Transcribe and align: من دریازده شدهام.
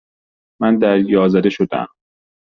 من 0.61 0.79
دریازده 0.79 1.49
شدهام. 1.49 1.87